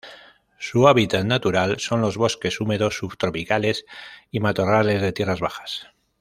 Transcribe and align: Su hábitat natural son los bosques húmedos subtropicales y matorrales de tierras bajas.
Su 0.57 0.87
hábitat 0.87 1.25
natural 1.25 1.77
son 1.79 2.01
los 2.01 2.17
bosques 2.17 2.59
húmedos 2.59 2.97
subtropicales 2.97 3.85
y 4.31 4.39
matorrales 4.39 4.99
de 4.99 5.13
tierras 5.13 5.39
bajas. 5.41 5.89